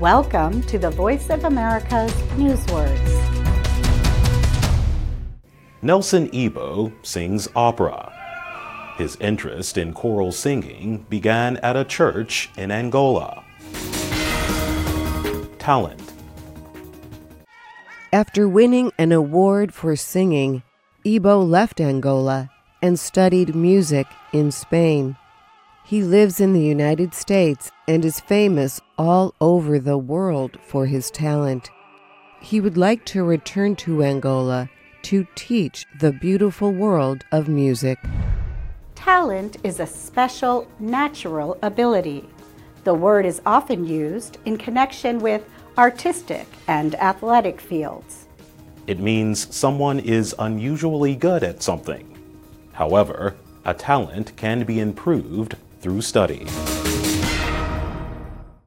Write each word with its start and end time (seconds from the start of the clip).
Welcome 0.00 0.62
to 0.62 0.76
the 0.76 0.90
Voice 0.90 1.30
of 1.30 1.44
America's 1.44 2.12
Newswords. 2.34 2.98
Nelson 5.82 6.28
Ebo 6.34 6.92
sings 7.04 7.46
opera. 7.54 8.12
His 8.98 9.16
interest 9.20 9.78
in 9.78 9.92
choral 9.92 10.32
singing 10.32 11.06
began 11.08 11.58
at 11.58 11.76
a 11.76 11.84
church 11.84 12.50
in 12.56 12.72
Angola. 12.72 13.44
Talent. 15.60 16.12
After 18.12 18.48
winning 18.48 18.90
an 18.98 19.12
award 19.12 19.72
for 19.72 19.94
singing, 19.94 20.64
Ebo 21.04 21.38
left 21.40 21.80
Angola 21.80 22.50
and 22.82 22.98
studied 22.98 23.54
music 23.54 24.08
in 24.32 24.50
Spain. 24.50 25.16
He 25.86 26.02
lives 26.02 26.40
in 26.40 26.54
the 26.54 26.62
United 26.62 27.12
States 27.12 27.70
and 27.86 28.06
is 28.06 28.18
famous 28.18 28.80
all 28.96 29.34
over 29.38 29.78
the 29.78 29.98
world 29.98 30.56
for 30.66 30.86
his 30.86 31.10
talent. 31.10 31.70
He 32.40 32.58
would 32.58 32.78
like 32.78 33.04
to 33.06 33.22
return 33.22 33.76
to 33.76 34.02
Angola 34.02 34.70
to 35.02 35.26
teach 35.34 35.84
the 36.00 36.12
beautiful 36.12 36.72
world 36.72 37.26
of 37.32 37.48
music. 37.48 37.98
Talent 38.94 39.58
is 39.62 39.78
a 39.78 39.86
special 39.86 40.66
natural 40.78 41.58
ability. 41.62 42.26
The 42.84 42.94
word 42.94 43.26
is 43.26 43.42
often 43.44 43.84
used 43.84 44.38
in 44.46 44.56
connection 44.56 45.18
with 45.18 45.46
artistic 45.76 46.46
and 46.66 46.94
athletic 46.94 47.60
fields. 47.60 48.26
It 48.86 49.00
means 49.00 49.54
someone 49.54 50.00
is 50.00 50.34
unusually 50.38 51.14
good 51.14 51.42
at 51.42 51.62
something. 51.62 52.16
However, 52.72 53.36
a 53.66 53.74
talent 53.74 54.34
can 54.36 54.64
be 54.64 54.80
improved 54.80 55.56
through 55.84 56.00
study. 56.00 56.73